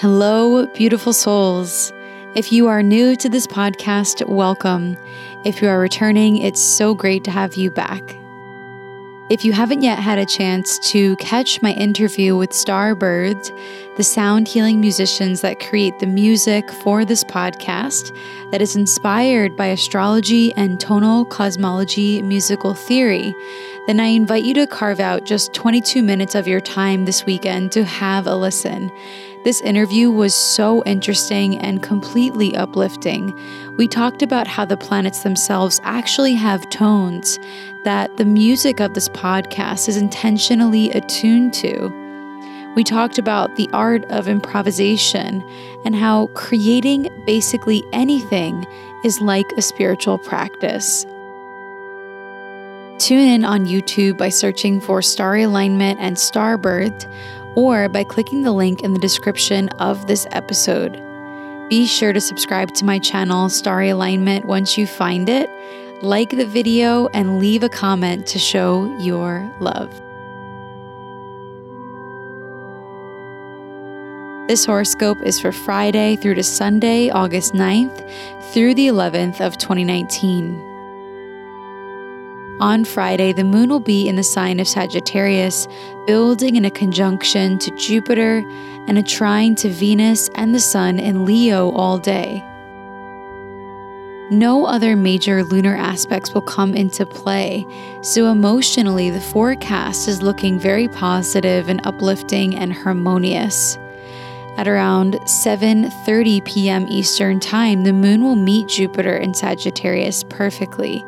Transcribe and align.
Hello, 0.00 0.64
beautiful 0.68 1.12
souls. 1.12 1.92
If 2.34 2.52
you 2.52 2.68
are 2.68 2.82
new 2.82 3.16
to 3.16 3.28
this 3.28 3.46
podcast, 3.46 4.26
welcome. 4.26 4.96
If 5.44 5.60
you 5.60 5.68
are 5.68 5.78
returning, 5.78 6.38
it's 6.38 6.58
so 6.62 6.94
great 6.94 7.22
to 7.24 7.30
have 7.30 7.54
you 7.56 7.70
back. 7.70 8.16
If 9.28 9.44
you 9.44 9.52
haven't 9.52 9.82
yet 9.82 9.98
had 9.98 10.18
a 10.18 10.24
chance 10.24 10.78
to 10.90 11.16
catch 11.16 11.60
my 11.60 11.72
interview 11.72 12.34
with 12.34 12.48
Starbird, 12.52 13.54
the 13.98 14.02
sound 14.02 14.48
healing 14.48 14.80
musicians 14.80 15.42
that 15.42 15.60
create 15.60 15.98
the 15.98 16.06
music 16.06 16.70
for 16.70 17.04
this 17.04 17.22
podcast 17.22 18.16
that 18.52 18.62
is 18.62 18.76
inspired 18.76 19.54
by 19.54 19.66
astrology 19.66 20.54
and 20.54 20.80
tonal 20.80 21.26
cosmology 21.26 22.22
musical 22.22 22.72
theory, 22.72 23.34
then 23.86 24.00
I 24.00 24.06
invite 24.06 24.44
you 24.44 24.54
to 24.54 24.66
carve 24.66 24.98
out 24.98 25.26
just 25.26 25.52
22 25.52 26.02
minutes 26.02 26.34
of 26.34 26.48
your 26.48 26.60
time 26.60 27.04
this 27.04 27.26
weekend 27.26 27.72
to 27.72 27.84
have 27.84 28.26
a 28.26 28.34
listen. 28.34 28.90
This 29.42 29.62
interview 29.62 30.10
was 30.10 30.34
so 30.34 30.84
interesting 30.84 31.58
and 31.60 31.82
completely 31.82 32.54
uplifting. 32.54 33.34
We 33.78 33.88
talked 33.88 34.20
about 34.20 34.46
how 34.46 34.66
the 34.66 34.76
planets 34.76 35.22
themselves 35.22 35.80
actually 35.82 36.34
have 36.34 36.68
tones 36.68 37.38
that 37.84 38.14
the 38.18 38.26
music 38.26 38.80
of 38.80 38.92
this 38.92 39.08
podcast 39.08 39.88
is 39.88 39.96
intentionally 39.96 40.90
attuned 40.90 41.54
to. 41.54 41.90
We 42.76 42.84
talked 42.84 43.16
about 43.16 43.56
the 43.56 43.68
art 43.72 44.04
of 44.10 44.28
improvisation 44.28 45.42
and 45.86 45.96
how 45.96 46.26
creating 46.34 47.08
basically 47.24 47.82
anything 47.94 48.66
is 49.06 49.22
like 49.22 49.50
a 49.56 49.62
spiritual 49.62 50.18
practice. 50.18 51.06
Tune 52.98 53.26
in 53.26 53.44
on 53.46 53.64
YouTube 53.64 54.18
by 54.18 54.28
searching 54.28 54.78
for 54.78 55.00
Starry 55.00 55.42
Alignment 55.44 55.98
and 56.00 56.18
Starbird 56.18 57.10
or 57.56 57.88
by 57.88 58.04
clicking 58.04 58.42
the 58.42 58.52
link 58.52 58.82
in 58.82 58.92
the 58.92 58.98
description 58.98 59.68
of 59.80 60.06
this 60.06 60.26
episode. 60.32 60.92
Be 61.68 61.86
sure 61.86 62.12
to 62.12 62.20
subscribe 62.20 62.74
to 62.74 62.84
my 62.84 62.98
channel, 62.98 63.48
Starry 63.48 63.90
Alignment, 63.90 64.44
once 64.44 64.76
you 64.76 64.86
find 64.86 65.28
it, 65.28 65.48
like 66.02 66.30
the 66.30 66.46
video, 66.46 67.08
and 67.08 67.38
leave 67.38 67.62
a 67.62 67.68
comment 67.68 68.26
to 68.28 68.38
show 68.38 68.96
your 68.98 69.48
love. 69.60 69.90
This 74.48 74.64
horoscope 74.64 75.18
is 75.22 75.38
for 75.38 75.52
Friday 75.52 76.16
through 76.16 76.34
to 76.34 76.42
Sunday, 76.42 77.08
August 77.08 77.52
9th 77.54 78.52
through 78.52 78.74
the 78.74 78.88
11th 78.88 79.40
of 79.40 79.56
2019. 79.58 80.69
On 82.60 82.84
Friday, 82.84 83.32
the 83.32 83.42
moon 83.42 83.70
will 83.70 83.80
be 83.80 84.06
in 84.06 84.16
the 84.16 84.22
sign 84.22 84.60
of 84.60 84.68
Sagittarius, 84.68 85.66
building 86.06 86.56
in 86.56 86.66
a 86.66 86.70
conjunction 86.70 87.58
to 87.58 87.70
Jupiter 87.76 88.44
and 88.86 88.98
a 88.98 89.02
trine 89.02 89.54
to 89.56 89.70
Venus 89.70 90.28
and 90.34 90.54
the 90.54 90.60
Sun 90.60 90.98
in 90.98 91.24
Leo 91.24 91.70
all 91.70 91.96
day. 91.96 92.44
No 94.30 94.66
other 94.66 94.94
major 94.94 95.42
lunar 95.42 95.74
aspects 95.74 96.34
will 96.34 96.42
come 96.42 96.74
into 96.74 97.06
play, 97.06 97.66
so 98.02 98.30
emotionally, 98.30 99.08
the 99.08 99.22
forecast 99.22 100.06
is 100.06 100.20
looking 100.20 100.58
very 100.58 100.86
positive 100.86 101.70
and 101.70 101.80
uplifting 101.84 102.54
and 102.54 102.74
harmonious. 102.74 103.78
At 104.58 104.68
around 104.68 105.14
7:30 105.24 106.44
p.m. 106.44 106.86
Eastern 106.88 107.40
Time, 107.40 107.84
the 107.84 107.94
moon 107.94 108.22
will 108.22 108.36
meet 108.36 108.68
Jupiter 108.68 109.16
in 109.16 109.32
Sagittarius 109.32 110.22
perfectly. 110.24 111.04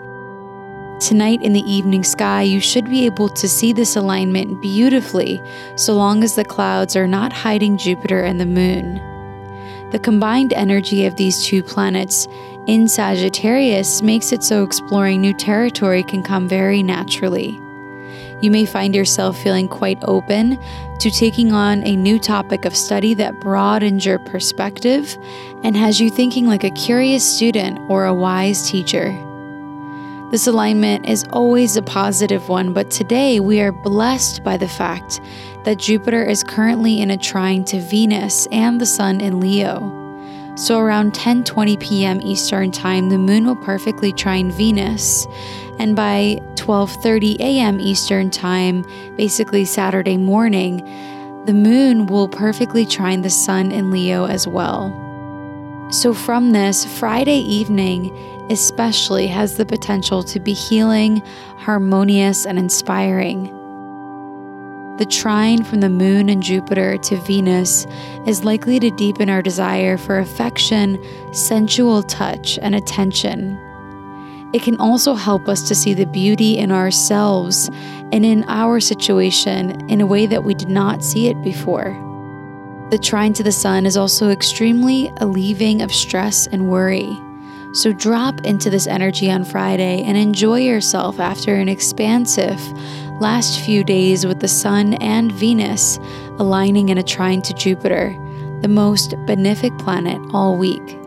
Tonight 1.02 1.42
in 1.42 1.52
the 1.52 1.68
evening 1.68 2.04
sky, 2.04 2.42
you 2.42 2.60
should 2.60 2.84
be 2.84 3.06
able 3.06 3.28
to 3.28 3.48
see 3.48 3.72
this 3.72 3.96
alignment 3.96 4.62
beautifully 4.62 5.42
so 5.74 5.96
long 5.96 6.22
as 6.22 6.36
the 6.36 6.44
clouds 6.44 6.94
are 6.94 7.08
not 7.08 7.32
hiding 7.32 7.76
Jupiter 7.76 8.20
and 8.20 8.38
the 8.38 8.46
moon. 8.46 9.00
The 9.90 9.98
combined 9.98 10.52
energy 10.52 11.04
of 11.04 11.16
these 11.16 11.44
two 11.44 11.60
planets 11.60 12.28
in 12.68 12.86
Sagittarius 12.86 14.00
makes 14.00 14.30
it 14.30 14.44
so 14.44 14.62
exploring 14.62 15.20
new 15.20 15.34
territory 15.34 16.04
can 16.04 16.22
come 16.22 16.46
very 16.46 16.84
naturally. 16.84 17.60
You 18.40 18.52
may 18.52 18.64
find 18.64 18.94
yourself 18.94 19.36
feeling 19.36 19.66
quite 19.66 19.98
open 20.04 20.56
to 21.00 21.10
taking 21.10 21.52
on 21.52 21.84
a 21.84 21.96
new 21.96 22.20
topic 22.20 22.64
of 22.64 22.76
study 22.76 23.12
that 23.14 23.40
broadens 23.40 24.06
your 24.06 24.20
perspective 24.20 25.18
and 25.64 25.76
has 25.76 26.00
you 26.00 26.10
thinking 26.10 26.46
like 26.46 26.62
a 26.62 26.70
curious 26.70 27.28
student 27.28 27.80
or 27.90 28.04
a 28.04 28.14
wise 28.14 28.70
teacher. 28.70 29.10
This 30.32 30.46
alignment 30.46 31.06
is 31.06 31.26
always 31.30 31.76
a 31.76 31.82
positive 31.82 32.48
one, 32.48 32.72
but 32.72 32.90
today 32.90 33.38
we 33.38 33.60
are 33.60 33.70
blessed 33.70 34.42
by 34.42 34.56
the 34.56 34.66
fact 34.66 35.20
that 35.64 35.76
Jupiter 35.76 36.24
is 36.24 36.42
currently 36.42 37.02
in 37.02 37.10
a 37.10 37.18
trine 37.18 37.64
to 37.64 37.78
Venus 37.78 38.46
and 38.50 38.80
the 38.80 38.86
Sun 38.86 39.20
in 39.20 39.40
Leo. 39.40 39.76
So 40.56 40.78
around 40.78 41.12
10:20 41.12 41.78
p.m. 41.78 42.22
Eastern 42.22 42.70
Time, 42.70 43.10
the 43.10 43.18
moon 43.18 43.44
will 43.44 43.56
perfectly 43.56 44.10
trine 44.10 44.50
Venus, 44.50 45.26
and 45.78 45.94
by 45.94 46.40
12:30 46.54 47.38
a.m. 47.40 47.78
Eastern 47.78 48.30
Time, 48.30 48.86
basically 49.18 49.66
Saturday 49.66 50.16
morning, 50.16 50.78
the 51.44 51.52
moon 51.52 52.06
will 52.06 52.26
perfectly 52.26 52.86
trine 52.86 53.20
the 53.20 53.28
Sun 53.28 53.70
in 53.70 53.90
Leo 53.90 54.24
as 54.24 54.48
well. 54.48 54.98
So 55.90 56.14
from 56.14 56.52
this 56.52 56.86
Friday 56.86 57.40
evening, 57.40 58.16
especially 58.50 59.26
has 59.26 59.56
the 59.56 59.66
potential 59.66 60.22
to 60.24 60.40
be 60.40 60.52
healing, 60.52 61.22
harmonious, 61.58 62.46
and 62.46 62.58
inspiring. 62.58 63.44
The 64.98 65.06
trine 65.06 65.64
from 65.64 65.80
the 65.80 65.88
moon 65.88 66.28
and 66.28 66.42
Jupiter 66.42 66.98
to 66.98 67.16
Venus 67.16 67.86
is 68.26 68.44
likely 68.44 68.78
to 68.78 68.90
deepen 68.90 69.30
our 69.30 69.42
desire 69.42 69.96
for 69.96 70.18
affection, 70.18 71.02
sensual 71.32 72.02
touch, 72.02 72.58
and 72.60 72.74
attention. 72.74 73.58
It 74.52 74.62
can 74.62 74.78
also 74.78 75.14
help 75.14 75.48
us 75.48 75.66
to 75.68 75.74
see 75.74 75.94
the 75.94 76.04
beauty 76.04 76.58
in 76.58 76.70
ourselves 76.70 77.70
and 78.12 78.24
in 78.24 78.44
our 78.48 78.80
situation 78.80 79.88
in 79.88 80.02
a 80.02 80.06
way 80.06 80.26
that 80.26 80.44
we 80.44 80.52
did 80.52 80.68
not 80.68 81.02
see 81.02 81.28
it 81.28 81.42
before. 81.42 81.98
The 82.90 82.98
trine 82.98 83.32
to 83.32 83.42
the 83.42 83.50
sun 83.50 83.86
is 83.86 83.96
also 83.96 84.28
extremely 84.28 85.10
alleviating 85.16 85.80
of 85.80 85.90
stress 85.90 86.46
and 86.48 86.68
worry. 86.68 87.08
So 87.72 87.92
drop 87.92 88.44
into 88.44 88.68
this 88.68 88.86
energy 88.86 89.30
on 89.30 89.44
Friday 89.44 90.02
and 90.02 90.16
enjoy 90.16 90.60
yourself 90.60 91.18
after 91.18 91.54
an 91.54 91.70
expansive 91.70 92.60
last 93.18 93.60
few 93.60 93.82
days 93.82 94.26
with 94.26 94.40
the 94.40 94.48
Sun 94.48 94.94
and 94.94 95.32
Venus 95.32 95.98
aligning 96.38 96.90
in 96.90 96.98
a 96.98 97.02
trine 97.02 97.40
to 97.42 97.54
Jupiter, 97.54 98.14
the 98.60 98.68
most 98.68 99.12
benefic 99.26 99.76
planet 99.78 100.20
all 100.34 100.58
week. 100.58 100.98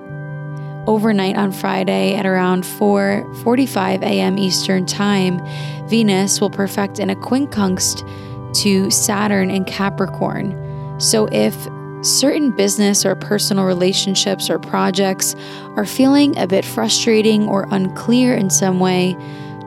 Overnight 0.88 1.38
on 1.38 1.52
Friday 1.52 2.16
at 2.16 2.26
around 2.26 2.64
4:45 2.64 4.02
a.m. 4.02 4.40
Eastern 4.40 4.88
Time, 4.88 5.40
Venus 5.88 6.42
will 6.42 6.50
perfect 6.50 7.00
in 7.00 7.12
a 7.12 7.16
quincunx 7.16 8.02
to 8.62 8.90
Saturn 8.90 9.52
in 9.52 9.66
Capricorn. 9.66 10.56
So 11.00 11.28
if 11.32 11.56
certain 12.06 12.52
business 12.52 13.06
or 13.06 13.16
personal 13.16 13.66
relationships 13.66 14.50
or 14.50 14.60
projects 14.60 15.36
are 15.76 15.86
feeling 15.86 16.38
a 16.38 16.48
bit 16.48 16.64
frustrating 16.64 17.48
or 17.48 17.68
unclear 17.72 18.36
in 18.36 18.50
some 18.50 18.80
way, 18.80 19.18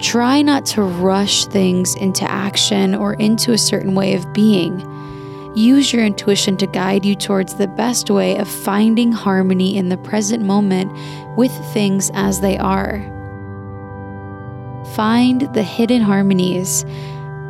try 0.01 0.41
not 0.41 0.65
to 0.67 0.83
rush 0.83 1.47
things 1.47 1.95
into 1.97 2.31
action 2.31 2.95
or 2.95 3.15
into 3.15 3.53
a 3.53 3.59
certain 3.59 3.95
way 3.95 4.15
of 4.15 4.33
being. 4.33 4.81
Use 5.57 5.93
your 5.93 6.05
intuition 6.05 6.57
to 6.59 6.67
guide 6.69 7.05
you 7.05 7.17
towards 7.17 7.55
the 7.55 7.67
best 7.67 8.11
way 8.11 8.37
of 8.37 8.49
finding 8.49 9.11
harmony 9.11 9.77
in 9.77 9.89
the 9.89 9.97
present 9.97 10.45
moment 10.45 10.93
with 11.37 11.51
things 11.73 12.11
as 12.15 12.41
they 12.41 12.57
are. 12.59 13.01
Find 14.95 15.53
the 15.55 15.65
hidden 15.65 16.01
harmonies 16.01 16.85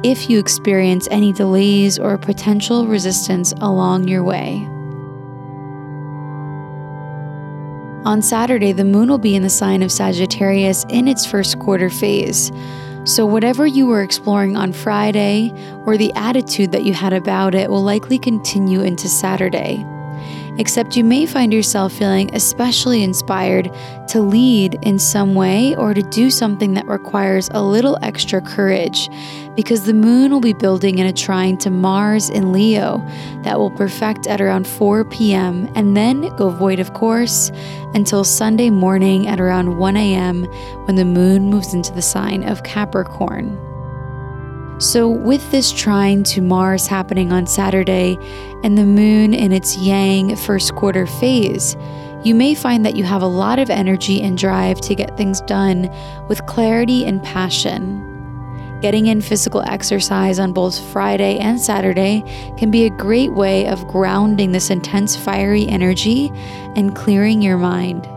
if 0.03 0.31
you 0.31 0.39
experience 0.39 1.09
any 1.11 1.33
delays 1.33 1.99
or 1.99 2.17
potential 2.17 2.87
resistance 2.87 3.53
along 3.61 4.09
your 4.09 4.23
way. 4.23 4.67
On 8.09 8.23
Saturday, 8.23 8.73
the 8.73 8.87
moon 8.87 9.11
will 9.11 9.19
be 9.19 9.37
in 9.37 9.43
the 9.43 9.51
sign 9.51 9.83
of 9.83 9.93
Sagittarius 9.93 10.87
in 10.89 11.09
its 11.09 11.27
first 11.27 11.59
quarter 11.59 11.91
phase. 11.91 12.51
So, 13.05 13.27
whatever 13.27 13.67
you 13.67 13.87
were 13.87 14.03
exploring 14.03 14.57
on 14.57 14.73
Friday 14.73 15.53
or 15.85 15.99
the 15.99 16.11
attitude 16.15 16.73
that 16.73 16.85
you 16.85 16.95
had 16.95 17.13
about 17.13 17.55
it 17.55 17.69
will 17.69 17.83
likely 17.83 18.19
continue 18.19 18.81
into 18.81 19.09
Saturday 19.11 19.85
except 20.59 20.97
you 20.97 21.05
may 21.05 21.25
find 21.25 21.53
yourself 21.53 21.93
feeling 21.93 22.35
especially 22.35 23.03
inspired 23.03 23.71
to 24.09 24.21
lead 24.21 24.79
in 24.83 24.99
some 24.99 25.35
way 25.35 25.75
or 25.77 25.95
to 25.95 26.03
do 26.03 26.31
something 26.31 26.75
that 26.75 26.87
requires 26.87 27.49
a 27.53 27.63
little 27.63 27.99
extra 28.03 28.41
courage 28.41 29.09
because 29.55 29.85
the 29.85 29.95
moon 29.95 30.31
will 30.31 30.41
be 30.41 30.53
building 30.53 30.99
in 30.99 31.07
a 31.07 31.13
trine 31.13 31.57
to 31.59 31.71
Mars 31.71 32.29
in 32.29 32.53
Leo 32.53 32.99
that 33.43 33.59
will 33.59 33.71
perfect 33.71 34.27
at 34.27 34.41
around 34.41 34.67
4 34.67 35.05
p.m. 35.07 35.71
and 35.75 35.97
then 35.97 36.35
go 36.37 36.51
void 36.51 36.79
of 36.81 36.95
course 36.95 37.51
until 37.95 38.25
Sunday 38.25 38.71
morning 38.71 39.27
at 39.27 39.41
around 39.41 39.79
1 39.79 39.97
a.m. 39.97 40.45
when 40.87 40.97
the 40.97 41.05
moon 41.05 41.51
moves 41.51 41.75
into 41.75 41.93
the 41.93 42.03
sign 42.03 42.43
of 42.43 42.63
Capricorn. 42.63 43.68
So, 44.79 45.09
with 45.09 45.51
this 45.51 45.73
trine 45.73 46.23
to 46.25 46.41
Mars 46.41 46.87
happening 46.87 47.33
on 47.33 47.49
Saturday 47.49 48.17
and 48.63 48.79
the 48.79 48.85
moon 48.87 49.35
in 49.35 49.51
its 49.51 49.77
yang 49.77 50.37
first 50.37 50.77
quarter 50.77 51.05
phase, 51.05 51.77
you 52.23 52.33
may 52.33 52.55
find 52.55 52.87
that 52.87 52.95
you 52.95 53.03
have 53.03 53.21
a 53.21 53.27
lot 53.27 53.59
of 53.59 53.71
energy 53.71 54.23
and 54.23 54.39
drive 54.39 54.81
to 54.83 54.95
get 54.95 55.17
things 55.17 55.41
done 55.43 55.91
with 56.29 56.47
clarity 56.47 57.05
and 57.05 57.21
passion. 57.25 58.05
Getting 58.81 59.07
in 59.07 59.21
physical 59.21 59.63
exercise 59.63 60.39
on 60.39 60.53
both 60.53 60.79
Friday 60.93 61.39
and 61.39 61.61
Saturday 61.61 62.23
can 62.57 62.71
be 62.71 62.85
a 62.85 62.91
great 62.91 63.33
way 63.33 63.67
of 63.67 63.85
grounding 63.89 64.53
this 64.53 64.71
intense 64.71 65.17
fiery 65.17 65.67
energy 65.67 66.31
and 66.77 66.95
clearing 66.95 67.43
your 67.43 67.59
mind. 67.59 68.09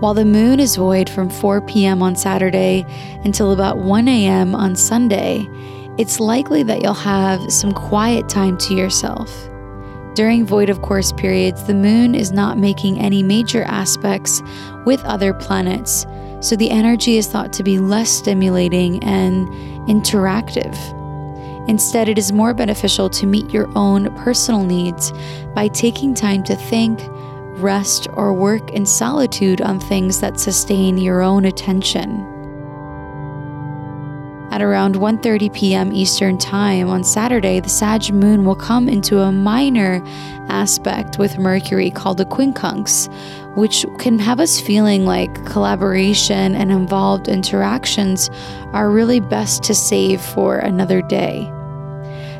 While 0.00 0.12
the 0.12 0.26
moon 0.26 0.60
is 0.60 0.76
void 0.76 1.08
from 1.08 1.30
4 1.30 1.62
p.m. 1.62 2.02
on 2.02 2.16
Saturday 2.16 2.84
until 3.24 3.52
about 3.52 3.78
1 3.78 4.08
a.m. 4.08 4.54
on 4.54 4.76
Sunday, 4.76 5.48
it's 5.96 6.20
likely 6.20 6.62
that 6.64 6.82
you'll 6.82 6.92
have 6.92 7.50
some 7.50 7.72
quiet 7.72 8.28
time 8.28 8.58
to 8.58 8.74
yourself. 8.74 9.48
During 10.14 10.44
void 10.44 10.68
of 10.68 10.82
course 10.82 11.12
periods, 11.12 11.64
the 11.64 11.74
moon 11.74 12.14
is 12.14 12.30
not 12.30 12.58
making 12.58 13.00
any 13.00 13.22
major 13.22 13.64
aspects 13.64 14.42
with 14.84 15.02
other 15.04 15.32
planets, 15.32 16.04
so 16.40 16.56
the 16.56 16.70
energy 16.70 17.16
is 17.16 17.26
thought 17.26 17.52
to 17.54 17.62
be 17.62 17.78
less 17.78 18.10
stimulating 18.10 19.02
and 19.02 19.48
interactive. 19.88 20.76
Instead, 21.68 22.08
it 22.08 22.18
is 22.18 22.32
more 22.32 22.52
beneficial 22.52 23.08
to 23.10 23.26
meet 23.26 23.50
your 23.50 23.66
own 23.76 24.14
personal 24.16 24.62
needs 24.62 25.12
by 25.54 25.68
taking 25.68 26.14
time 26.14 26.42
to 26.44 26.54
think, 26.54 27.00
rest, 27.62 28.08
or 28.12 28.32
work 28.32 28.70
in 28.70 28.86
solitude 28.86 29.60
on 29.60 29.80
things 29.80 30.20
that 30.20 30.38
sustain 30.38 30.98
your 30.98 31.22
own 31.22 31.44
attention. 31.44 32.24
At 34.52 34.62
around 34.62 34.94
1:30 34.94 35.52
p.m. 35.52 35.92
Eastern 35.92 36.38
Time 36.38 36.88
on 36.88 37.04
Saturday, 37.04 37.60
the 37.60 37.68
Sag 37.68 38.12
moon 38.12 38.44
will 38.44 38.54
come 38.54 38.88
into 38.88 39.20
a 39.20 39.32
minor 39.32 40.02
aspect 40.48 41.18
with 41.18 41.38
Mercury 41.38 41.90
called 41.90 42.18
the 42.18 42.24
quincunx, 42.24 43.12
which 43.56 43.84
can 43.98 44.18
have 44.18 44.40
us 44.40 44.60
feeling 44.60 45.04
like 45.04 45.44
collaboration 45.44 46.54
and 46.54 46.70
involved 46.70 47.28
interactions 47.28 48.30
are 48.72 48.90
really 48.90 49.20
best 49.20 49.62
to 49.64 49.74
save 49.74 50.20
for 50.20 50.56
another 50.58 51.02
day. 51.02 51.52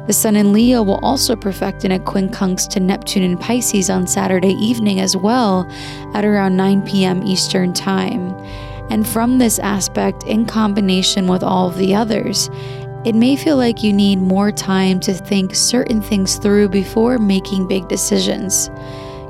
The 0.06 0.12
Sun 0.12 0.36
in 0.36 0.52
Leo 0.52 0.84
will 0.84 1.00
also 1.02 1.34
perfect 1.34 1.84
in 1.84 1.90
a 1.90 1.98
quincunx 1.98 2.68
to 2.68 2.80
Neptune 2.80 3.24
in 3.24 3.36
Pisces 3.36 3.90
on 3.90 4.06
Saturday 4.06 4.52
evening 4.52 5.00
as 5.00 5.16
well 5.16 5.68
at 6.14 6.24
around 6.24 6.56
9 6.56 6.82
p.m. 6.82 7.24
Eastern 7.24 7.72
Time. 7.72 8.32
And 8.88 9.04
from 9.04 9.38
this 9.38 9.58
aspect, 9.58 10.22
in 10.22 10.46
combination 10.46 11.26
with 11.26 11.42
all 11.42 11.68
of 11.68 11.76
the 11.76 11.92
others, 11.92 12.48
it 13.04 13.16
may 13.16 13.34
feel 13.34 13.56
like 13.56 13.82
you 13.82 13.92
need 13.92 14.20
more 14.20 14.52
time 14.52 15.00
to 15.00 15.12
think 15.12 15.56
certain 15.56 16.00
things 16.00 16.36
through 16.36 16.68
before 16.68 17.18
making 17.18 17.66
big 17.66 17.88
decisions. 17.88 18.70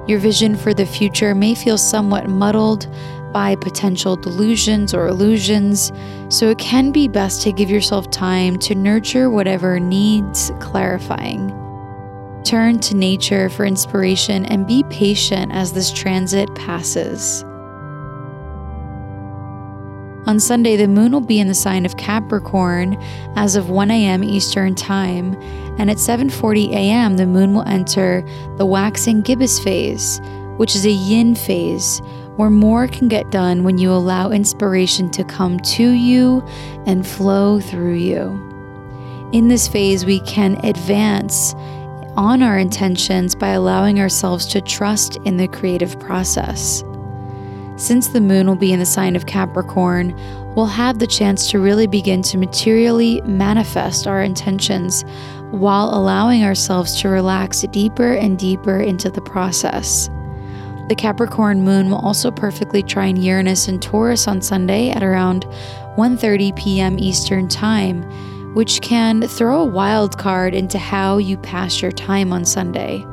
Your 0.06 0.18
vision 0.18 0.56
for 0.56 0.74
the 0.74 0.84
future 0.84 1.34
may 1.34 1.54
feel 1.54 1.78
somewhat 1.78 2.28
muddled 2.28 2.86
by 3.36 3.54
potential 3.54 4.16
delusions 4.16 4.94
or 4.94 5.06
illusions, 5.08 5.92
so 6.30 6.48
it 6.48 6.56
can 6.56 6.90
be 6.90 7.06
best 7.06 7.42
to 7.42 7.52
give 7.52 7.68
yourself 7.68 8.10
time 8.10 8.58
to 8.58 8.74
nurture 8.74 9.28
whatever 9.28 9.78
needs 9.78 10.50
clarifying. 10.58 11.50
Turn 12.46 12.78
to 12.78 12.96
nature 12.96 13.50
for 13.50 13.66
inspiration 13.66 14.46
and 14.46 14.66
be 14.66 14.84
patient 14.84 15.52
as 15.52 15.74
this 15.74 15.92
transit 15.92 16.48
passes. 16.54 17.42
On 20.26 20.40
Sunday, 20.40 20.76
the 20.76 20.88
moon 20.88 21.12
will 21.12 21.20
be 21.20 21.38
in 21.38 21.46
the 21.46 21.54
sign 21.54 21.84
of 21.84 21.98
Capricorn 21.98 22.96
as 23.36 23.54
of 23.54 23.68
1 23.68 23.90
a.m. 23.90 24.24
Eastern 24.24 24.74
Time, 24.74 25.34
and 25.78 25.90
at 25.90 25.98
7:40 25.98 26.70
a.m. 26.70 27.18
the 27.18 27.26
moon 27.26 27.52
will 27.52 27.68
enter 27.68 28.24
the 28.56 28.64
waxing 28.64 29.20
gibbous 29.20 29.60
phase, 29.60 30.22
which 30.56 30.74
is 30.74 30.86
a 30.86 30.90
yin 30.90 31.34
phase, 31.34 32.00
where 32.36 32.50
more 32.50 32.86
can 32.86 33.08
get 33.08 33.30
done 33.30 33.64
when 33.64 33.78
you 33.78 33.90
allow 33.90 34.30
inspiration 34.30 35.10
to 35.10 35.24
come 35.24 35.58
to 35.60 35.90
you 35.90 36.42
and 36.86 37.06
flow 37.06 37.60
through 37.60 37.94
you. 37.94 38.42
In 39.32 39.48
this 39.48 39.66
phase, 39.66 40.06
we 40.06 40.20
can 40.20 40.64
advance 40.64 41.54
on 42.16 42.42
our 42.42 42.58
intentions 42.58 43.34
by 43.34 43.48
allowing 43.48 44.00
ourselves 44.00 44.46
to 44.46 44.60
trust 44.60 45.16
in 45.24 45.36
the 45.36 45.48
creative 45.48 45.98
process. 46.00 46.82
Since 47.76 48.08
the 48.08 48.22
moon 48.22 48.46
will 48.46 48.56
be 48.56 48.72
in 48.72 48.78
the 48.78 48.86
sign 48.86 49.16
of 49.16 49.26
Capricorn, 49.26 50.14
we'll 50.54 50.64
have 50.66 50.98
the 50.98 51.06
chance 51.06 51.50
to 51.50 51.58
really 51.58 51.86
begin 51.86 52.22
to 52.22 52.38
materially 52.38 53.20
manifest 53.22 54.06
our 54.06 54.22
intentions 54.22 55.04
while 55.50 55.90
allowing 55.92 56.42
ourselves 56.42 56.98
to 57.00 57.08
relax 57.08 57.60
deeper 57.70 58.14
and 58.14 58.38
deeper 58.38 58.80
into 58.80 59.10
the 59.10 59.20
process. 59.20 60.08
The 60.88 60.94
Capricorn 60.94 61.64
moon 61.64 61.90
will 61.90 61.98
also 61.98 62.30
perfectly 62.30 62.82
trine 62.82 63.16
Uranus 63.16 63.66
and 63.66 63.82
Taurus 63.82 64.28
on 64.28 64.40
Sunday 64.40 64.90
at 64.90 65.02
around 65.02 65.44
1:30 65.96 66.54
p.m. 66.56 66.98
Eastern 66.98 67.48
Time, 67.48 68.02
which 68.54 68.80
can 68.82 69.22
throw 69.22 69.62
a 69.62 69.64
wild 69.64 70.16
card 70.16 70.54
into 70.54 70.78
how 70.78 71.18
you 71.18 71.36
pass 71.38 71.82
your 71.82 71.90
time 71.90 72.32
on 72.32 72.44
Sunday. 72.44 73.04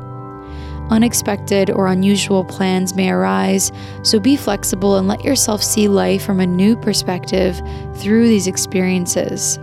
Unexpected 0.91 1.71
or 1.71 1.87
unusual 1.87 2.45
plans 2.45 2.93
may 2.93 3.09
arise, 3.09 3.71
so 4.03 4.19
be 4.19 4.35
flexible 4.35 4.97
and 4.97 5.07
let 5.07 5.23
yourself 5.23 5.63
see 5.63 5.87
life 5.87 6.23
from 6.23 6.39
a 6.39 6.45
new 6.45 6.75
perspective 6.75 7.59
through 7.95 8.27
these 8.27 8.45
experiences. 8.45 9.57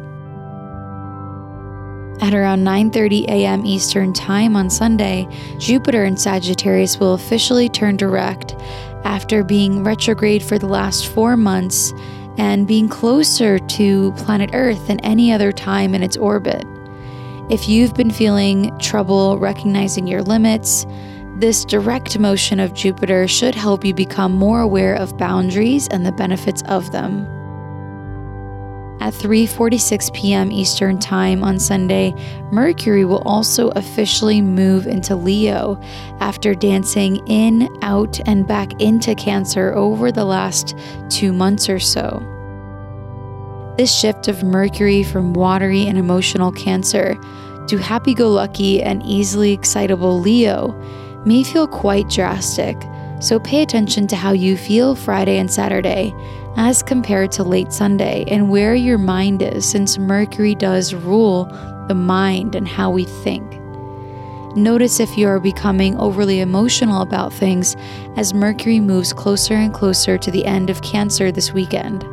At 2.21 2.35
around 2.35 2.65
9:30 2.65 3.25
a.m. 3.29 3.65
Eastern 3.65 4.12
Time 4.12 4.55
on 4.55 4.69
Sunday, 4.69 5.27
Jupiter 5.59 6.05
in 6.05 6.17
Sagittarius 6.17 7.00
will 7.00 7.15
officially 7.15 7.69
turn 7.69 7.97
direct 7.97 8.55
after 9.05 9.43
being 9.43 9.83
retrograde 9.83 10.43
for 10.43 10.59
the 10.59 10.69
last 10.69 11.07
4 11.07 11.37
months 11.37 11.95
and 12.37 12.67
being 12.67 12.89
closer 12.89 13.59
to 13.59 14.12
planet 14.12 14.50
Earth 14.53 14.87
than 14.87 15.00
any 15.00 15.33
other 15.33 15.50
time 15.50 15.95
in 15.95 16.03
its 16.03 16.17
orbit. 16.17 16.65
If 17.49 17.69
you've 17.69 17.95
been 17.95 18.11
feeling 18.11 18.79
trouble 18.79 19.39
recognizing 19.39 20.07
your 20.07 20.23
limits, 20.23 20.87
this 21.39 21.65
direct 21.65 22.19
motion 22.19 22.61
of 22.61 22.75
Jupiter 22.75 23.27
should 23.27 23.55
help 23.55 23.83
you 23.83 23.95
become 23.95 24.33
more 24.33 24.61
aware 24.61 24.95
of 24.95 25.17
boundaries 25.17 25.89
and 25.89 26.05
the 26.05 26.12
benefits 26.12 26.62
of 26.69 26.93
them. 26.93 27.27
At 29.00 29.14
3:46 29.14 30.12
p.m. 30.12 30.52
Eastern 30.52 30.99
Time 30.99 31.42
on 31.42 31.59
Sunday, 31.59 32.12
Mercury 32.52 33.07
will 33.07 33.23
also 33.25 33.71
officially 33.71 34.42
move 34.42 34.87
into 34.87 35.16
Leo 35.16 35.80
after 36.21 36.54
dancing 36.54 37.16
in, 37.26 37.69
out, 37.80 38.21
and 38.28 38.47
back 38.47 38.78
into 38.78 39.14
Cancer 39.14 39.73
over 39.75 40.12
the 40.12 40.26
last 40.26 40.76
2 41.09 41.33
months 41.33 41.71
or 41.71 41.78
so. 41.78 42.23
This 43.78 43.90
shift 43.99 44.28
of 44.28 44.42
Mercury 44.42 45.02
from 45.02 45.33
watery 45.33 45.87
and 45.87 45.97
emotional 45.97 46.52
Cancer 46.52 47.16
to 47.69 47.78
happy-go-lucky 47.78 48.83
and 48.83 49.02
easily 49.04 49.52
excitable 49.52 50.21
Leo 50.21 50.75
may 51.25 51.42
feel 51.42 51.66
quite 51.66 52.09
drastic. 52.11 52.76
So 53.21 53.38
pay 53.38 53.62
attention 53.62 54.07
to 54.09 54.16
how 54.16 54.33
you 54.33 54.57
feel 54.57 54.95
Friday 54.95 55.38
and 55.38 55.50
Saturday 55.50 56.12
as 56.57 56.83
compared 56.83 57.33
to 57.33 57.42
late 57.42 57.73
Sunday 57.73 58.25
and 58.28 58.50
where 58.50 58.75
your 58.75 58.99
mind 58.99 59.42
is, 59.42 59.69
since 59.69 59.99
Mercury 59.99 60.54
does 60.54 60.95
rule 60.95 61.45
the 61.88 61.95
mind 61.95 62.54
and 62.54 62.69
how 62.69 62.90
we 62.90 63.04
think. 63.04 63.61
Notice 64.57 64.99
if 64.99 65.16
you 65.16 65.28
are 65.28 65.38
becoming 65.38 65.97
overly 65.99 66.40
emotional 66.40 67.02
about 67.02 67.33
things 67.33 67.76
as 68.16 68.35
Mercury 68.35 68.80
moves 68.80 69.12
closer 69.12 69.54
and 69.54 69.73
closer 69.73 70.19
to 70.19 70.30
the 70.30 70.45
end 70.45 70.71
of 70.71 70.83
Cancer 70.83 71.30
this 71.30 71.52
weekend. 71.52 72.04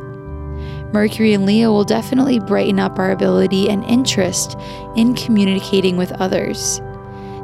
Mercury 0.92 1.34
and 1.34 1.44
Leo 1.44 1.72
will 1.72 1.84
definitely 1.84 2.38
brighten 2.38 2.78
up 2.78 2.98
our 2.98 3.10
ability 3.10 3.68
and 3.68 3.84
interest 3.84 4.56
in 4.96 5.14
communicating 5.14 5.96
with 5.96 6.12
others. 6.12 6.80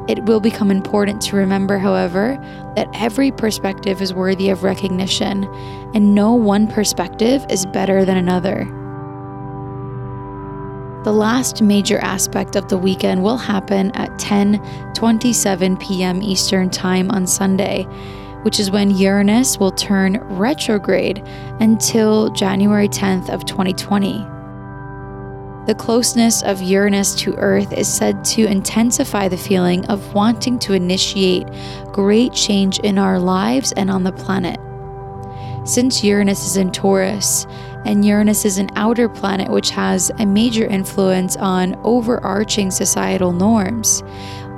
It 0.06 0.24
will 0.24 0.40
become 0.40 0.70
important 0.70 1.22
to 1.22 1.36
remember, 1.36 1.78
however, 1.78 2.38
that 2.76 2.88
every 2.94 3.30
perspective 3.30 4.02
is 4.02 4.12
worthy 4.12 4.50
of 4.50 4.62
recognition, 4.62 5.44
and 5.94 6.14
no 6.14 6.34
one 6.34 6.66
perspective 6.66 7.46
is 7.48 7.64
better 7.64 8.04
than 8.04 8.18
another. 8.18 8.64
The 11.04 11.12
last 11.12 11.62
major 11.62 11.98
aspect 11.98 12.56
of 12.56 12.68
the 12.68 12.78
weekend 12.78 13.22
will 13.22 13.36
happen 13.36 13.92
at 13.94 14.10
10:27 14.18 15.80
p.m. 15.80 16.22
Eastern 16.22 16.70
Time 16.70 17.10
on 17.10 17.26
Sunday, 17.26 17.84
which 18.42 18.60
is 18.60 18.70
when 18.70 18.90
Uranus 18.90 19.58
will 19.58 19.72
turn 19.72 20.18
retrograde 20.36 21.22
until 21.60 22.30
January 22.30 22.88
10th 22.88 23.30
of 23.30 23.44
2020. 23.46 24.33
The 25.66 25.74
closeness 25.74 26.42
of 26.42 26.60
Uranus 26.60 27.14
to 27.14 27.34
Earth 27.36 27.72
is 27.72 27.88
said 27.88 28.22
to 28.26 28.44
intensify 28.44 29.28
the 29.28 29.38
feeling 29.38 29.86
of 29.86 30.12
wanting 30.12 30.58
to 30.58 30.74
initiate 30.74 31.48
great 31.90 32.34
change 32.34 32.80
in 32.80 32.98
our 32.98 33.18
lives 33.18 33.72
and 33.72 33.90
on 33.90 34.04
the 34.04 34.12
planet. 34.12 34.60
Since 35.66 36.04
Uranus 36.04 36.46
is 36.46 36.58
in 36.58 36.70
Taurus, 36.70 37.46
and 37.86 38.04
Uranus 38.04 38.44
is 38.44 38.58
an 38.58 38.68
outer 38.76 39.08
planet 39.08 39.50
which 39.50 39.70
has 39.70 40.10
a 40.18 40.26
major 40.26 40.66
influence 40.66 41.34
on 41.38 41.80
overarching 41.82 42.70
societal 42.70 43.32
norms, 43.32 44.02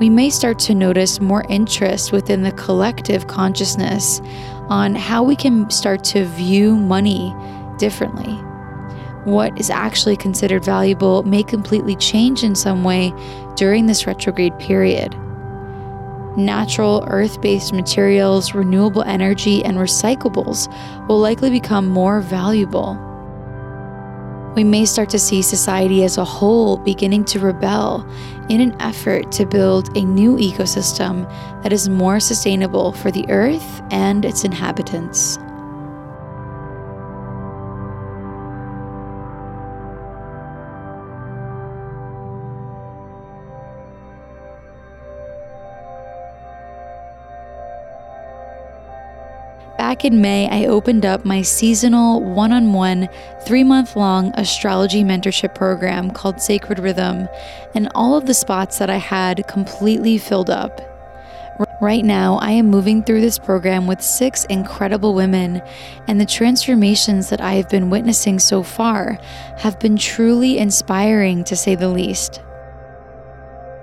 we 0.01 0.11
may 0.11 0.29
start 0.29 0.59
to 0.59 0.75
notice 0.75 1.21
more 1.21 1.45
interest 1.49 2.11
within 2.11 2.43
the 2.43 2.51
collective 2.53 3.29
consciousness 3.29 4.21
on 4.69 4.97
how 4.97 5.23
we 5.23 5.37
can 5.37 5.71
start 5.71 6.03
to 6.03 6.25
view 6.25 6.75
money 6.75 7.33
differently 7.79 8.37
what 9.26 9.59
is 9.59 9.71
actually 9.71 10.16
considered 10.16 10.64
valuable 10.64 11.25
may 11.25 11.42
completely 11.42 11.97
change 11.97 12.45
in 12.45 12.54
some 12.54 12.85
way 12.85 13.12
during 13.56 13.87
this 13.87 14.06
retrograde 14.06 14.56
period. 14.59 15.14
Natural, 16.37 17.04
earth 17.09 17.40
based 17.40 17.73
materials, 17.73 18.54
renewable 18.54 19.02
energy, 19.02 19.64
and 19.64 19.78
recyclables 19.78 20.68
will 21.09 21.18
likely 21.18 21.50
become 21.50 21.88
more 21.88 22.21
valuable. 22.21 23.02
We 24.54 24.64
may 24.64 24.85
start 24.87 25.11
to 25.11 25.18
see 25.18 25.42
society 25.42 26.04
as 26.04 26.18
a 26.18 26.25
whole 26.25 26.76
beginning 26.78 27.25
to 27.26 27.40
rebel 27.40 28.09
in 28.49 28.61
an 28.61 28.80
effort 28.80 29.33
to 29.33 29.45
build 29.45 29.95
a 29.97 30.04
new 30.04 30.37
ecosystem 30.37 31.30
that 31.62 31.73
is 31.73 31.88
more 31.88 32.21
sustainable 32.21 32.92
for 32.92 33.11
the 33.11 33.28
earth 33.28 33.83
and 33.90 34.25
its 34.25 34.45
inhabitants. 34.45 35.38
Back 49.87 50.05
in 50.05 50.21
May, 50.21 50.49
I 50.49 50.66
opened 50.66 51.07
up 51.07 51.25
my 51.25 51.43
seasonal 51.43 52.21
one 52.21 52.50
on 52.50 52.73
one, 52.73 53.09
three 53.47 53.62
month 53.62 53.95
long 53.95 54.33
astrology 54.35 55.05
mentorship 55.05 55.55
program 55.55 56.11
called 56.11 56.40
Sacred 56.40 56.81
Rhythm, 56.81 57.28
and 57.73 57.88
all 57.95 58.16
of 58.16 58.26
the 58.26 58.35
spots 58.35 58.78
that 58.78 58.90
I 58.90 58.97
had 58.97 59.47
completely 59.47 60.19
filled 60.19 60.50
up. 60.50 60.81
Right 61.81 62.05
now, 62.05 62.38
I 62.38 62.50
am 62.50 62.66
moving 62.66 63.05
through 63.05 63.21
this 63.21 63.38
program 63.38 63.87
with 63.87 64.02
six 64.02 64.45
incredible 64.47 65.14
women, 65.14 65.62
and 66.09 66.21
the 66.21 66.26
transformations 66.26 67.31
that 67.31 67.40
I 67.40 67.52
have 67.52 67.69
been 67.69 67.88
witnessing 67.88 68.40
so 68.40 68.64
far 68.64 69.21
have 69.59 69.78
been 69.78 69.97
truly 69.97 70.59
inspiring 70.59 71.45
to 71.45 71.55
say 71.55 71.76
the 71.76 71.88
least 71.88 72.40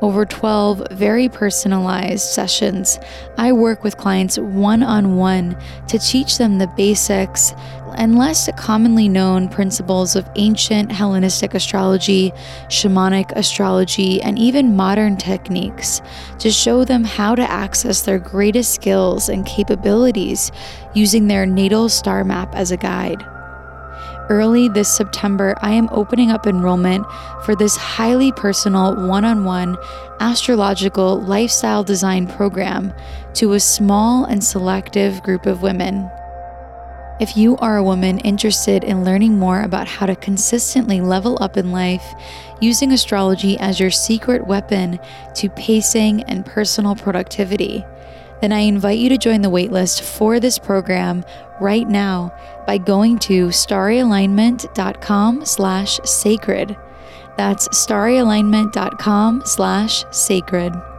over 0.03 0.25
12 0.25 0.85
very 0.91 1.29
personalized 1.29 2.27
sessions. 2.27 2.99
I 3.37 3.53
work 3.53 3.85
with 3.85 3.95
clients 3.95 4.37
one 4.37 4.83
on 4.83 5.15
one 5.15 5.57
to 5.87 5.97
teach 5.97 6.37
them 6.37 6.57
the 6.57 6.67
basics 6.75 7.53
and 7.95 8.17
less 8.17 8.49
commonly 8.57 9.07
known 9.07 9.47
principles 9.47 10.17
of 10.17 10.29
ancient 10.35 10.91
Hellenistic 10.91 11.53
astrology, 11.53 12.33
shamanic 12.67 13.31
astrology, 13.37 14.21
and 14.21 14.37
even 14.37 14.75
modern 14.75 15.15
techniques 15.15 16.01
to 16.39 16.51
show 16.51 16.83
them 16.83 17.05
how 17.05 17.33
to 17.33 17.49
access 17.49 18.01
their 18.01 18.19
greatest 18.19 18.73
skills 18.73 19.29
and 19.29 19.45
capabilities 19.45 20.51
using 20.93 21.27
their 21.27 21.45
natal 21.45 21.87
star 21.87 22.25
map 22.25 22.53
as 22.55 22.71
a 22.71 22.77
guide 22.77 23.23
early 24.29 24.67
this 24.67 24.89
September, 24.89 25.55
I 25.61 25.71
am 25.71 25.89
opening 25.91 26.31
up 26.31 26.47
enrollment 26.47 27.05
for 27.43 27.55
this 27.55 27.75
highly 27.75 28.31
personal 28.31 28.95
one 29.07 29.25
on 29.25 29.45
one 29.45 29.77
astrological 30.19 31.21
lifestyle 31.21 31.83
design 31.83 32.27
program 32.27 32.93
to 33.35 33.53
a 33.53 33.59
small 33.59 34.25
and 34.25 34.43
selective 34.43 35.21
group 35.23 35.45
of 35.45 35.61
women. 35.61 36.09
If 37.19 37.37
you 37.37 37.57
are 37.57 37.77
a 37.77 37.83
woman 37.83 38.19
interested 38.19 38.83
in 38.83 39.05
learning 39.05 39.37
more 39.37 39.61
about 39.61 39.87
how 39.87 40.07
to 40.07 40.15
consistently 40.15 40.99
level 40.99 41.37
up 41.41 41.57
in 41.57 41.71
life 41.71 42.03
using 42.59 42.91
astrology 42.91 43.57
as 43.59 43.79
your 43.79 43.91
secret 43.91 44.47
weapon 44.47 44.99
to 45.35 45.49
pacing 45.49 46.23
and 46.23 46.45
personal 46.45 46.95
productivity, 46.95 47.85
then 48.43 48.51
I 48.51 48.59
invite 48.59 48.99
you 48.99 49.07
to 49.07 49.17
join 49.17 49.41
the 49.41 49.49
waitlist 49.49 50.01
for 50.01 50.37
this 50.37 50.59
program 50.59 51.23
right 51.61 51.87
now 51.87 52.35
by 52.67 52.77
going 52.77 53.17
to 53.19 53.47
starryalignment.com 53.47 55.45
slash 55.45 55.99
sacred. 56.03 56.75
That's 57.37 57.69
starryalignment.com 57.69 59.43
slash 59.45 60.03
sacred. 60.11 60.92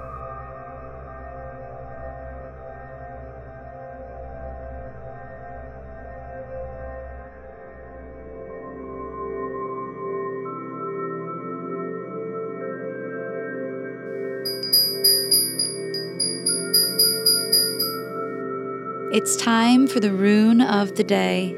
It's 19.14 19.36
time 19.36 19.86
for 19.86 20.00
the 20.00 20.10
rune 20.10 20.60
of 20.60 20.96
the 20.96 21.04
day. 21.04 21.54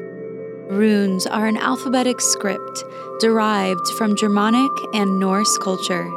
Runes 0.69 1.25
are 1.25 1.47
an 1.47 1.57
alphabetic 1.57 2.21
script 2.21 2.83
derived 3.19 3.87
from 3.97 4.15
Germanic 4.15 4.69
and 4.93 5.19
Norse 5.19 5.57
culture. 5.57 6.07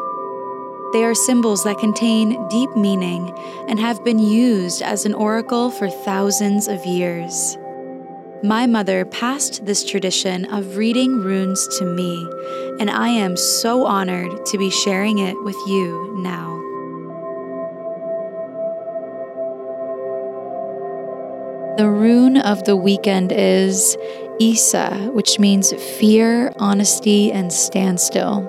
They 0.92 1.02
are 1.02 1.14
symbols 1.14 1.64
that 1.64 1.78
contain 1.78 2.46
deep 2.50 2.76
meaning 2.76 3.34
and 3.68 3.80
have 3.80 4.04
been 4.04 4.18
used 4.18 4.82
as 4.82 5.06
an 5.06 5.14
oracle 5.14 5.70
for 5.70 5.88
thousands 5.88 6.68
of 6.68 6.84
years. 6.84 7.56
My 8.42 8.66
mother 8.66 9.06
passed 9.06 9.64
this 9.64 9.82
tradition 9.82 10.44
of 10.52 10.76
reading 10.76 11.22
runes 11.22 11.66
to 11.78 11.86
me, 11.86 12.28
and 12.80 12.90
I 12.90 13.08
am 13.08 13.38
so 13.38 13.86
honored 13.86 14.44
to 14.44 14.58
be 14.58 14.68
sharing 14.68 15.20
it 15.20 15.42
with 15.42 15.56
you 15.66 16.16
now. 16.18 16.59
The 21.76 21.88
rune 21.88 22.36
of 22.36 22.64
the 22.64 22.76
weekend 22.76 23.32
is 23.32 23.96
Isa, 24.40 25.10
which 25.12 25.38
means 25.38 25.72
fear, 25.72 26.52
honesty, 26.58 27.30
and 27.30 27.52
standstill. 27.52 28.42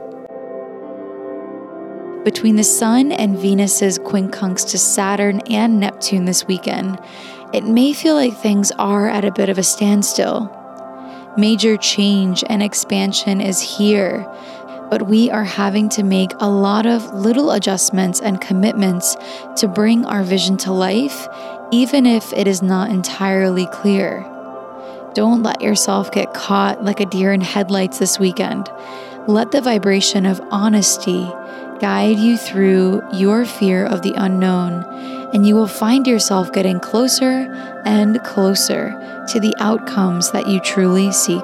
Between 2.25 2.55
the 2.55 2.63
Sun 2.63 3.11
and 3.11 3.37
Venus's 3.37 3.99
quincunx 3.99 4.67
to 4.71 4.77
Saturn 4.77 5.41
and 5.49 5.79
Neptune 5.79 6.25
this 6.25 6.47
weekend, 6.47 6.99
it 7.53 7.63
may 7.63 7.93
feel 7.93 8.15
like 8.15 8.35
things 8.35 8.71
are 8.79 9.07
at 9.07 9.23
a 9.23 9.31
bit 9.31 9.49
of 9.49 9.57
a 9.57 9.63
standstill. 9.63 10.49
Major 11.37 11.77
change 11.77 12.43
and 12.49 12.63
expansion 12.63 13.39
is 13.39 13.61
here, 13.61 14.25
but 14.91 15.07
we 15.07 15.31
are 15.31 15.45
having 15.45 15.87
to 15.87 16.03
make 16.03 16.33
a 16.41 16.49
lot 16.49 16.85
of 16.85 17.13
little 17.13 17.51
adjustments 17.51 18.19
and 18.19 18.41
commitments 18.41 19.15
to 19.55 19.65
bring 19.65 20.05
our 20.05 20.21
vision 20.21 20.57
to 20.57 20.71
life 20.71 21.29
even 21.71 22.05
if 22.05 22.33
it 22.33 22.45
is 22.45 22.61
not 22.61 22.89
entirely 22.89 23.65
clear. 23.67 24.27
Don't 25.13 25.43
let 25.43 25.61
yourself 25.61 26.11
get 26.11 26.33
caught 26.33 26.83
like 26.83 26.99
a 26.99 27.05
deer 27.05 27.31
in 27.31 27.39
headlights 27.39 27.99
this 27.99 28.19
weekend. 28.19 28.69
Let 29.27 29.51
the 29.51 29.61
vibration 29.61 30.25
of 30.25 30.41
honesty 30.51 31.23
guide 31.79 32.19
you 32.19 32.37
through 32.37 33.01
your 33.13 33.45
fear 33.45 33.85
of 33.85 34.01
the 34.01 34.13
unknown, 34.17 34.83
and 35.33 35.47
you 35.47 35.55
will 35.55 35.67
find 35.67 36.05
yourself 36.05 36.51
getting 36.51 36.81
closer 36.81 37.49
and 37.85 38.21
closer 38.23 38.89
to 39.29 39.39
the 39.39 39.55
outcomes 39.59 40.31
that 40.31 40.47
you 40.47 40.59
truly 40.59 41.13
seek. 41.13 41.43